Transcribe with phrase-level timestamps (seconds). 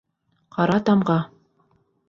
[0.55, 1.19] ҠАРА ТАМҒА